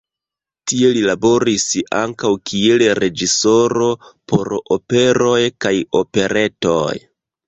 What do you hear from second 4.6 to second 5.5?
operoj